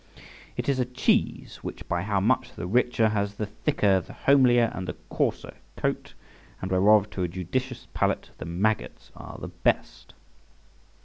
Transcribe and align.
It 0.57 0.67
is 0.67 0.79
a 0.79 0.85
cheese 0.85 1.57
which, 1.57 1.87
by 1.87 2.01
how 2.01 2.19
much 2.19 2.53
the 2.55 2.65
richer, 2.65 3.09
has 3.09 3.35
the 3.35 3.45
thicker, 3.45 3.99
the 4.01 4.13
homelier, 4.13 4.71
and 4.73 4.87
the 4.87 4.95
coarser 5.09 5.53
coat, 5.77 6.15
and 6.59 6.71
whereof 6.71 7.11
to 7.11 7.21
a 7.21 7.27
judicious 7.27 7.87
palate 7.93 8.31
the 8.39 8.45
maggots 8.45 9.11
are 9.15 9.37
the 9.39 9.49
best. 9.49 10.15